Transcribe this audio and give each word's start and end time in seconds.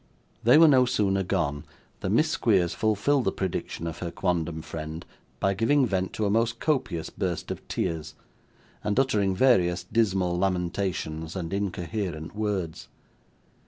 They 0.43 0.57
were 0.57 0.67
no 0.67 0.85
sooner 0.85 1.21
gone, 1.21 1.63
than 1.99 2.15
Miss 2.15 2.27
Squeers 2.31 2.73
fulfilled 2.73 3.25
the 3.25 3.31
prediction 3.31 3.85
of 3.85 3.99
her 3.99 4.09
quondam 4.09 4.63
friend 4.63 5.05
by 5.39 5.53
giving 5.53 5.85
vent 5.85 6.11
to 6.13 6.25
a 6.25 6.29
most 6.31 6.59
copious 6.59 7.11
burst 7.11 7.51
of 7.51 7.67
tears, 7.67 8.15
and 8.83 8.99
uttering 8.99 9.35
various 9.35 9.83
dismal 9.83 10.35
lamentations 10.39 11.35
and 11.35 11.53
incoherent 11.53 12.35
words. 12.35 12.87